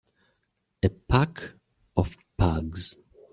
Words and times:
A 0.81 0.89
pack 0.89 1.53
of 1.95 2.17
Pugs. 2.35 2.95